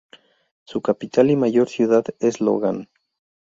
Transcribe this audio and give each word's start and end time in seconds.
Su 0.63 0.81
capital 0.81 1.29
y 1.29 1.35
mayor 1.35 1.69
ciudad 1.69 2.03
es 2.19 2.41
Logan. 2.41 2.89